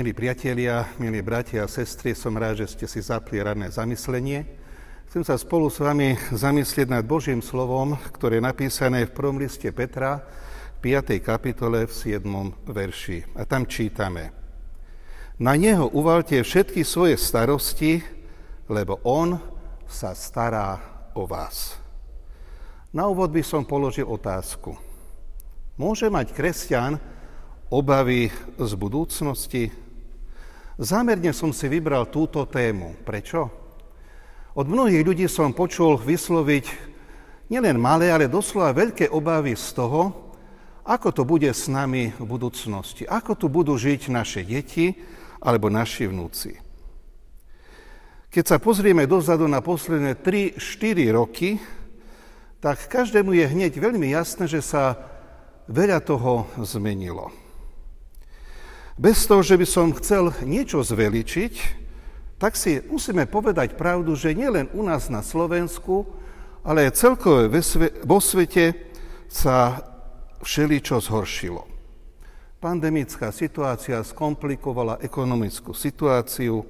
[0.00, 4.48] Milí priatelia, milí bratia a sestry, som rád, že ste si zapli ranné zamyslenie.
[5.12, 9.68] Chcem sa spolu s vami zamyslieť nad Božím slovom, ktoré je napísané v prvom liste
[9.76, 10.24] Petra,
[10.80, 11.20] 5.
[11.20, 12.24] kapitole v 7.
[12.64, 13.36] verši.
[13.36, 14.32] A tam čítame.
[15.36, 18.00] Na neho uvalte všetky svoje starosti,
[18.72, 19.36] lebo on
[19.84, 20.80] sa stará
[21.12, 21.76] o vás.
[22.88, 24.80] Na úvod by som položil otázku.
[25.76, 26.96] Môže mať kresťan
[27.68, 29.89] obavy z budúcnosti?
[30.80, 32.96] Zámerne som si vybral túto tému.
[33.04, 33.52] Prečo?
[34.56, 36.64] Od mnohých ľudí som počul vysloviť
[37.52, 40.32] nielen malé, ale doslova veľké obavy z toho,
[40.88, 44.96] ako to bude s nami v budúcnosti, ako tu budú žiť naše deti
[45.44, 46.56] alebo naši vnúci.
[48.32, 51.60] Keď sa pozrieme dozadu na posledné 3-4 roky,
[52.56, 54.96] tak každému je hneď veľmi jasné, že sa
[55.68, 57.28] veľa toho zmenilo.
[58.98, 61.54] Bez toho, že by som chcel niečo zveličiť,
[62.40, 66.08] tak si musíme povedať pravdu, že nielen u nás na Slovensku,
[66.64, 67.52] ale aj celkové
[68.04, 68.72] vo svete
[69.28, 69.84] sa
[70.40, 71.68] všeličo zhoršilo.
[72.60, 76.64] Pandemická situácia skomplikovala ekonomickú situáciu.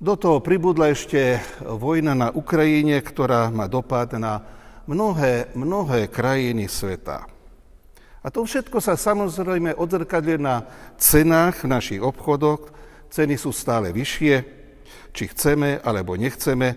[0.00, 4.40] Do toho pribudla ešte vojna na Ukrajine, ktorá má dopad na
[4.88, 7.28] mnohé, mnohé krajiny sveta.
[8.24, 10.64] A to všetko sa samozrejme odzrkadľuje na
[10.96, 12.72] cenách v našich obchodoch.
[13.12, 14.34] Ceny sú stále vyššie,
[15.12, 16.72] či chceme alebo nechceme.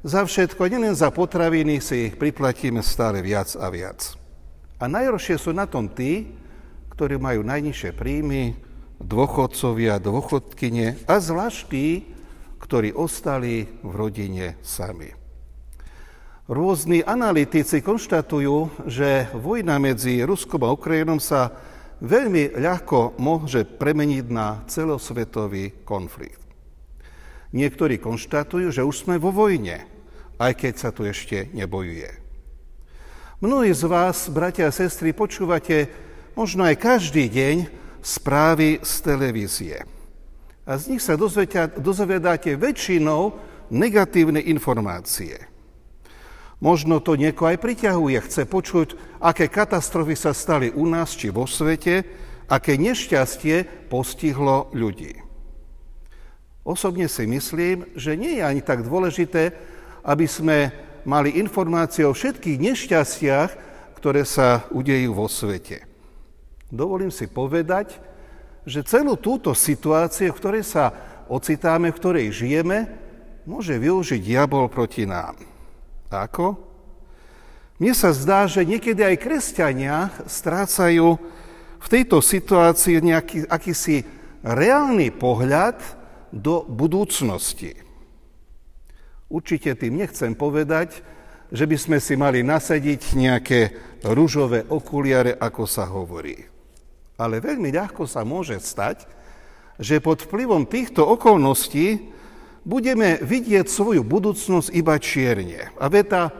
[0.00, 4.16] Za všetko, nielen za potraviny, si ich priplatíme stále viac a viac.
[4.80, 6.32] A najhoršie sú na tom tí,
[6.96, 8.56] ktorí majú najnižšie príjmy,
[8.96, 12.08] dôchodcovia, dôchodkyne a zvlášť tí,
[12.56, 15.19] ktorí ostali v rodine sami.
[16.50, 21.54] Rôzni analytici konštatujú, že vojna medzi Ruskom a Ukrajinom sa
[22.02, 26.42] veľmi ľahko môže premeniť na celosvetový konflikt.
[27.54, 29.86] Niektorí konštatujú, že už sme vo vojne,
[30.42, 32.18] aj keď sa tu ešte nebojuje.
[33.38, 35.86] Mnohí z vás, bratia a sestry, počúvate
[36.34, 37.70] možno aj každý deň
[38.02, 39.76] správy z televízie.
[40.66, 41.14] A z nich sa
[41.78, 43.38] dozvedáte väčšinou
[43.70, 45.49] negatívne informácie.
[46.60, 48.88] Možno to nieko aj priťahuje, chce počuť,
[49.24, 52.04] aké katastrofy sa stali u nás či vo svete,
[52.52, 55.16] aké nešťastie postihlo ľudí.
[56.60, 59.56] Osobne si myslím, že nie je ani tak dôležité,
[60.04, 60.68] aby sme
[61.08, 63.50] mali informácie o všetkých nešťastiach,
[63.96, 65.88] ktoré sa udejú vo svete.
[66.68, 67.96] Dovolím si povedať,
[68.68, 70.92] že celú túto situáciu, v ktorej sa
[71.32, 72.78] ocitáme, v ktorej žijeme,
[73.48, 75.49] môže využiť diabol proti nám.
[76.10, 76.58] Ako?
[77.80, 81.16] Mne sa zdá, že niekedy aj kresťania strácajú
[81.80, 84.04] v tejto situácii nejaký akýsi
[84.44, 85.80] reálny pohľad
[86.28, 87.72] do budúcnosti.
[89.30, 91.00] Určite tým nechcem povedať,
[91.50, 93.60] že by sme si mali nasadiť nejaké
[94.12, 96.36] rúžové okuliare, ako sa hovorí.
[97.16, 99.06] Ale veľmi ľahko sa môže stať,
[99.80, 102.12] že pod vplyvom týchto okolností
[102.64, 105.72] budeme vidieť svoju budúcnosť iba čierne.
[105.80, 106.32] A veta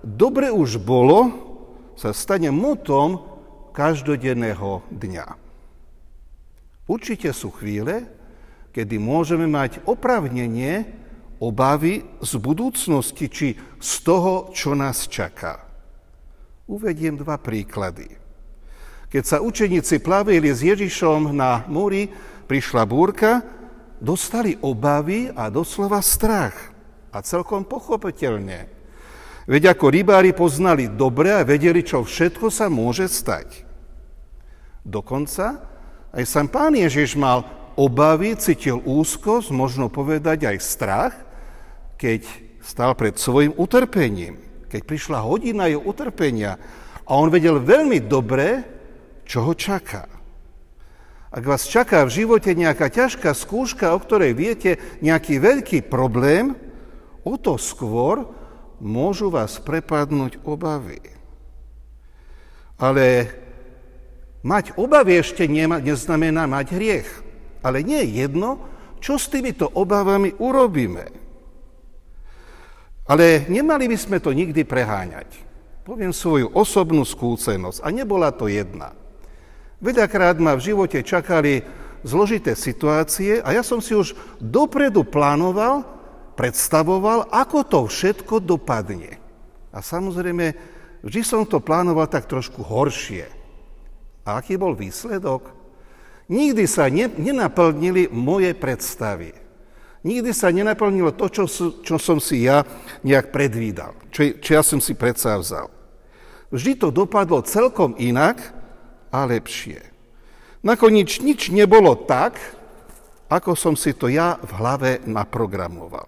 [0.00, 1.46] dobre už bolo
[1.96, 3.24] sa stane motom
[3.72, 5.26] každodenného dňa.
[6.86, 8.06] Určite sú chvíle,
[8.70, 10.86] kedy môžeme mať opravnenie
[11.40, 13.48] obavy z budúcnosti či
[13.80, 15.64] z toho, čo nás čaká.
[16.68, 18.16] Uvediem dva príklady.
[19.06, 22.10] Keď sa učeníci plavili s Ježišom na múri,
[22.50, 23.40] prišla búrka
[24.00, 26.54] dostali obavy a doslova strach.
[27.12, 28.68] A celkom pochopiteľne.
[29.46, 33.62] Veď ako rybári poznali dobre a vedeli, čo všetko sa môže stať.
[34.82, 35.62] Dokonca
[36.10, 37.46] aj sám pán Ježiš mal
[37.78, 41.14] obavy, cítil úzkosť, možno povedať aj strach,
[41.94, 42.26] keď
[42.64, 46.58] stal pred svojim utrpením, keď prišla hodina jeho utrpenia
[47.06, 48.66] a on vedel veľmi dobre,
[49.22, 50.15] čo ho čaká.
[51.36, 56.56] Ak vás čaká v živote nejaká ťažká skúška, o ktorej viete nejaký veľký problém,
[57.28, 58.24] o to skôr
[58.80, 60.96] môžu vás prepadnúť obavy.
[62.80, 63.28] Ale
[64.40, 65.44] mať obavy ešte
[65.84, 67.10] neznamená mať hriech.
[67.60, 68.64] Ale nie je jedno,
[69.04, 71.04] čo s týmito obavami urobíme.
[73.12, 75.28] Ale nemali by sme to nikdy preháňať.
[75.84, 77.84] Poviem svoju osobnú skúsenosť.
[77.84, 78.96] A nebola to jedna.
[79.76, 81.60] Veľakrát ma v živote čakali
[82.00, 85.84] zložité situácie a ja som si už dopredu plánoval,
[86.38, 89.20] predstavoval, ako to všetko dopadne.
[89.74, 90.56] A samozrejme,
[91.04, 93.28] vždy som to plánoval tak trošku horšie.
[94.24, 95.52] A aký bol výsledok?
[96.26, 99.30] Nikdy sa ne, nenaplnili moje predstavy.
[100.06, 101.44] Nikdy sa nenaplnilo to, čo,
[101.82, 102.62] čo som si ja
[103.02, 105.68] nejak predvídal, čo, čo ja som si vzal.
[106.48, 108.55] Vždy to dopadlo celkom inak
[109.16, 109.80] a lepšie.
[110.60, 112.36] Nakoniec nič nebolo tak,
[113.32, 116.04] ako som si to ja v hlave naprogramoval.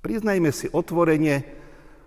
[0.00, 1.44] Priznajme si otvorenie,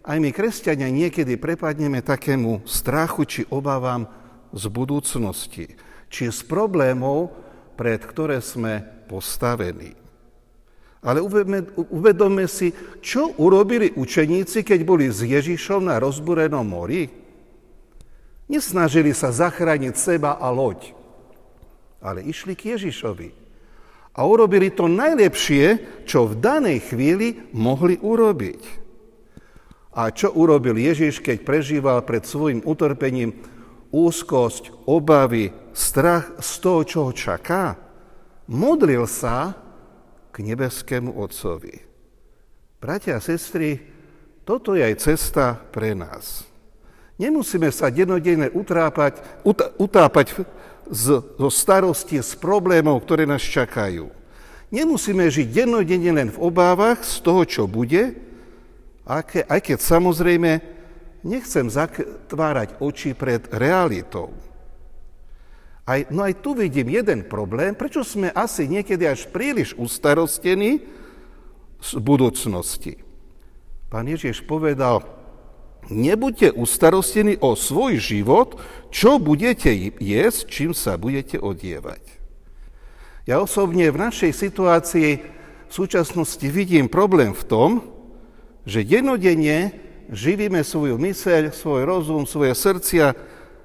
[0.01, 4.09] aj my kresťania niekedy prepadneme takému strachu či obavám
[4.55, 5.77] z budúcnosti,
[6.09, 7.29] či z problémov,
[7.77, 9.93] pred ktoré sme postavení.
[10.99, 11.23] Ale
[11.91, 17.07] uvedome si, čo urobili učeníci, keď boli s Ježišom na rozbúrenom mori.
[18.49, 20.97] Nesnažili sa zachrániť seba a loď,
[22.01, 23.29] ale išli k Ježišovi.
[24.17, 25.79] A urobili to najlepšie,
[26.09, 28.61] čo v danej chvíli mohli urobiť.
[29.93, 33.37] A čo urobil Ježiš, keď prežíval pred svojim utrpením
[33.93, 37.77] úzkosť, obavy, strach z toho, čo ho čaká?
[38.49, 39.53] Modlil sa
[40.33, 41.85] k nebeskému Otcovi.
[42.81, 43.77] Bratia a sestry,
[44.41, 46.48] toto je aj cesta pre nás.
[47.19, 49.19] Nemusíme sa denodenne utrápať,
[49.75, 50.39] utápať
[50.87, 54.07] z, zo starosti, z problémov, ktoré nás čakajú.
[54.71, 58.15] Nemusíme žiť dennodenne len v obávach z toho, čo bude,
[59.03, 60.63] aj keď samozrejme
[61.27, 64.31] nechcem zatvárať oči pred realitou.
[65.83, 70.85] Aj, no aj tu vidím jeden problém, prečo sme asi niekedy až príliš ustarostení
[71.81, 73.01] z budúcnosti.
[73.89, 75.01] Pán Ježiš povedal,
[75.87, 78.59] nebuďte ustarostení o svoj život,
[78.91, 79.71] čo budete
[80.03, 82.03] jesť, čím sa budete odievať.
[83.23, 85.09] Ja osobne v našej situácii
[85.69, 87.69] v súčasnosti vidím problém v tom,
[88.67, 89.71] že denodenne
[90.11, 93.13] živíme svoju myseľ, svoj rozum, svoje srdcia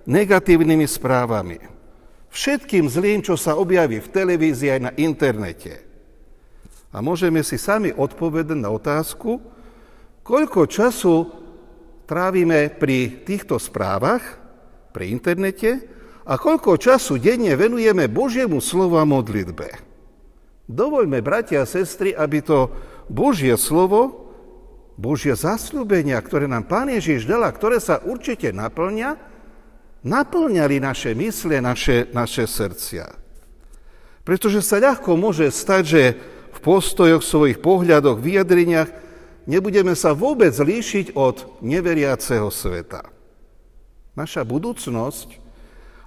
[0.05, 1.75] negatívnymi správami
[2.35, 5.87] všetkým zlým, čo sa objaví v televízii aj na internete.
[6.91, 9.39] A môžeme si sami odpovedať na otázku,
[10.27, 11.31] koľko času
[12.05, 14.23] trávime pri týchto správach,
[14.95, 15.85] pri internete
[16.25, 19.69] a koľko času denne venujeme Božiemu slovu a modlitbe.
[20.65, 22.73] Dovoľme, bratia a sestry, aby to
[23.13, 24.25] Božie slovo,
[24.95, 29.19] Božie zasľúbenia, ktoré nám Pán Ježiš dala, ktoré sa určite naplňa,
[30.07, 33.11] naplňali naše mysle, naše, naše srdcia.
[34.25, 36.03] Pretože sa ľahko môže stať, že
[36.55, 39.04] v postojoch, svojich pohľadoch, vyjadreniach
[39.45, 43.09] nebudeme sa vôbec líšiť od neveriaceho sveta.
[44.15, 45.43] Naša budúcnosť,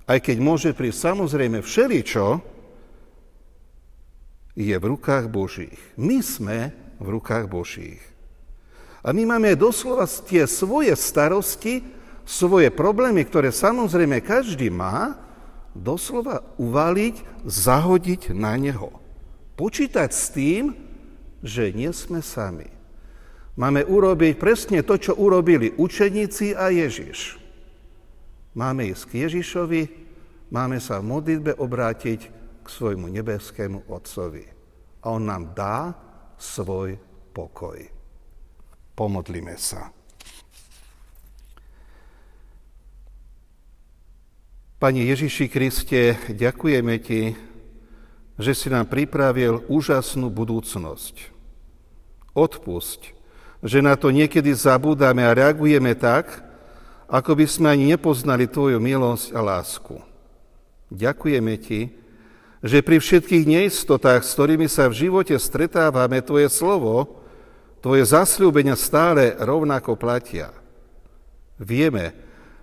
[0.08, 2.40] aj keď môže prísť samozrejme všeličo,
[4.58, 5.78] je v rukách Božích.
[6.00, 8.02] My sme v rukách Božích.
[9.06, 11.86] A my máme doslova tie svoje starosti,
[12.26, 15.16] svoje problémy, ktoré samozrejme každý má,
[15.78, 18.90] doslova uvaliť, zahodiť na neho.
[19.56, 20.74] Počítať s tým,
[21.46, 22.77] že nie sme sami.
[23.58, 27.42] Máme urobiť presne to, čo urobili učeníci a Ježiš.
[28.54, 29.82] Máme ísť k Ježišovi,
[30.54, 32.20] máme sa v modlitbe obrátiť
[32.62, 34.46] k svojmu nebeskému Otcovi.
[35.02, 35.98] A On nám dá
[36.38, 37.02] svoj
[37.34, 37.82] pokoj.
[38.94, 39.90] Pomodlíme sa.
[44.78, 47.34] Pani Ježiši Kriste, ďakujeme Ti,
[48.38, 51.34] že si nám pripravil úžasnú budúcnosť.
[52.38, 53.17] Odpusť,
[53.62, 56.46] že na to niekedy zabúdame a reagujeme tak,
[57.08, 59.96] ako by sme ani nepoznali Tvoju milosť a lásku.
[60.92, 61.82] Ďakujeme Ti,
[62.62, 67.24] že pri všetkých neistotách, s ktorými sa v živote stretávame, Tvoje slovo,
[67.80, 70.52] Tvoje zasľúbenia stále rovnako platia.
[71.56, 72.12] Vieme,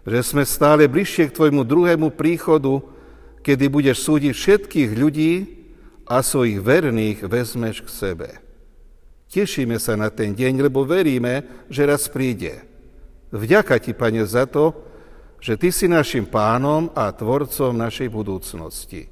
[0.04, 2.84] že sme stále bližšie k Tvojmu druhému príchodu,
[3.40, 5.32] kedy budeš súdiť všetkých ľudí
[6.04, 8.43] a svojich verných vezmeš k sebe.
[9.34, 12.62] Tešíme sa na ten deň, lebo veríme, že raz príde.
[13.34, 14.70] Vďaka Ti, Pane, za to,
[15.42, 19.10] že Ty si našim pánom a tvorcom našej budúcnosti.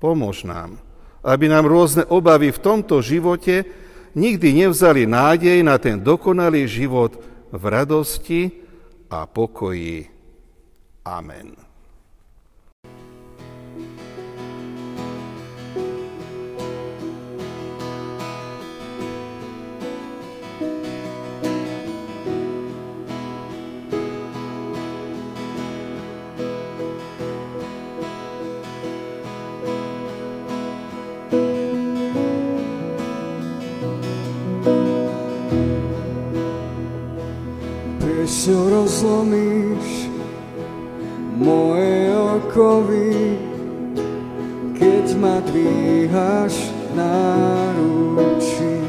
[0.00, 0.80] Pomôž nám,
[1.20, 3.68] aby nám rôzne obavy v tomto živote
[4.16, 7.20] nikdy nevzali nádej na ten dokonalý život
[7.52, 8.48] v radosti
[9.12, 10.08] a pokoji.
[11.04, 11.71] Amen.
[38.42, 40.10] Prečo rozlomíš
[41.38, 43.38] moje okovy
[44.74, 47.14] keď ma dvíhaš na
[47.78, 48.82] ruči.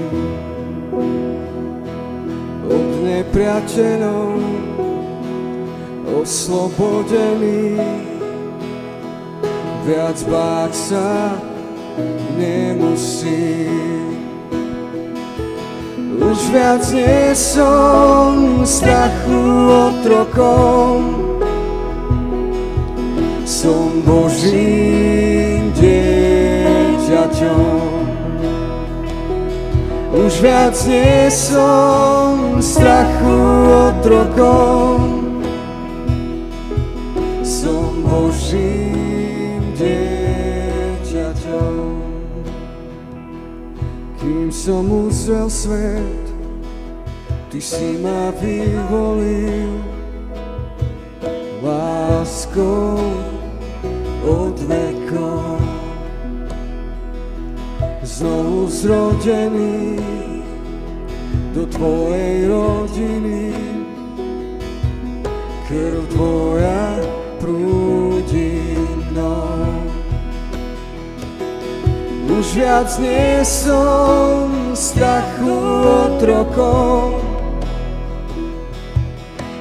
[2.66, 4.42] Od nepriateľov
[6.18, 7.78] oslobodený,
[9.86, 11.38] viac báť sa
[12.42, 13.54] nemusí.
[16.34, 21.30] Už viac nie som strachu otrokom,
[23.46, 27.14] som Božím dieťaťom.
[30.26, 33.38] Už viac nie som strachu
[33.94, 35.38] otrokom,
[37.46, 40.34] som Božím dieťaťom.
[44.18, 46.23] Kým som uzrel svet,
[47.54, 49.78] Ty si ma vyvolil
[51.62, 52.98] láskou
[54.26, 55.62] od vekov.
[58.02, 60.02] Znovu zrodený
[61.54, 63.54] do Tvojej rodiny,
[65.70, 67.06] krv Tvoja
[67.38, 68.74] prúdi
[69.14, 69.94] mnou.
[72.34, 75.54] Už viac nie som strachu
[76.18, 77.33] otrokom,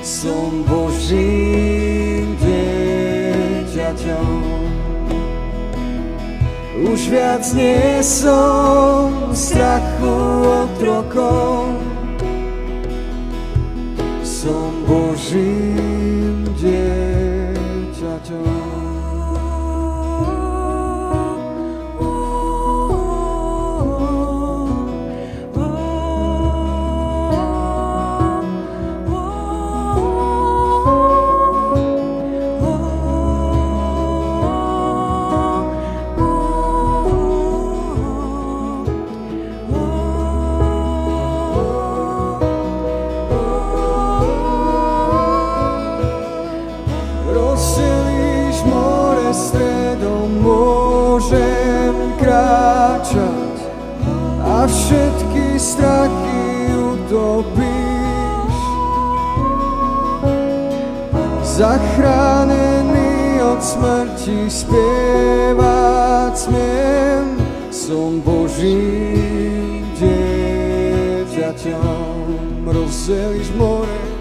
[0.03, 4.43] som Božím dieťaťom.
[6.83, 10.19] Už viac nie som strachu
[10.67, 11.79] otrokom,
[14.27, 16.02] som Božím
[49.33, 53.57] stredom, môžem kráčať
[54.45, 58.57] a všetky strachy utopíš.
[61.43, 67.37] Zachránený od smrti spievať smiem,
[67.73, 71.73] som Božím dieťaťom.
[72.69, 74.12] Rozdelíš more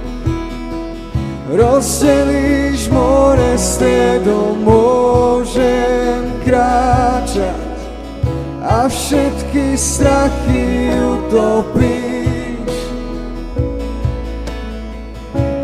[1.51, 7.75] Rozdelíš more stredom, môžem kráčať
[8.63, 12.71] a všetky strachy utopíš.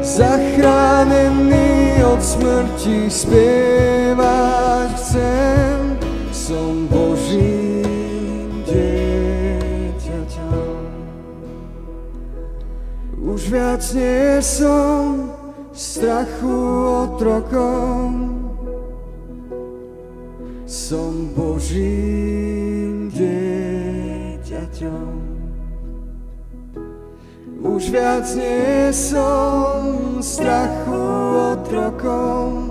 [0.04, 5.96] Zachránený od smrti spievať chcem,
[6.36, 7.68] som Božím.
[13.38, 15.37] Už viac nie som
[15.78, 16.58] strachu
[17.06, 18.34] otrokom,
[20.66, 24.42] som Božím dieťaťom.
[27.62, 30.98] Už viac nie som strachu
[31.54, 32.67] otrokom,